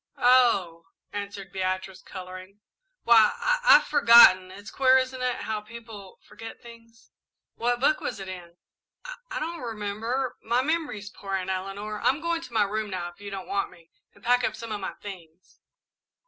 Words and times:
"Oh," 0.17 0.87
answered 1.13 1.51
Beatrice, 1.51 2.01
colouring; 2.01 2.59
"why, 3.03 3.33
I 3.35 3.59
I've 3.63 3.85
forgotten. 3.85 4.49
It's 4.49 4.71
queer, 4.71 4.97
isn't 4.97 5.21
it, 5.21 5.35
how 5.41 5.61
people 5.61 6.19
forget 6.27 6.59
things?" 6.59 7.11
"What 7.53 7.79
book 7.81 8.01
was 8.01 8.19
it 8.19 8.27
in?" 8.27 8.57
"I 9.05 9.15
I 9.29 9.39
don't 9.39 9.59
remember. 9.61 10.37
My 10.41 10.63
memory 10.63 10.97
is 10.97 11.11
poor, 11.11 11.35
Aunt 11.35 11.51
Eleanor. 11.51 12.01
I'm 12.01 12.19
going 12.19 12.41
to 12.41 12.51
my 12.53 12.63
room, 12.63 12.89
now, 12.89 13.09
if 13.09 13.21
you 13.21 13.29
don't 13.29 13.47
want 13.47 13.69
me, 13.69 13.91
and 14.15 14.23
pack 14.23 14.43
up 14.43 14.55
some 14.55 14.71
of 14.71 14.79
my 14.81 14.93
things." 15.03 15.59